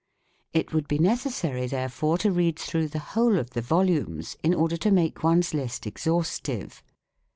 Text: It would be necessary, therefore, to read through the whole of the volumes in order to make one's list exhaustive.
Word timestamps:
It 0.51 0.73
would 0.73 0.87
be 0.87 0.97
necessary, 0.97 1.67
therefore, 1.67 2.17
to 2.17 2.31
read 2.31 2.57
through 2.57 2.87
the 2.87 2.97
whole 3.13 3.37
of 3.37 3.51
the 3.51 3.61
volumes 3.61 4.35
in 4.41 4.51
order 4.55 4.75
to 4.77 4.89
make 4.89 5.21
one's 5.21 5.53
list 5.53 5.85
exhaustive. 5.85 6.81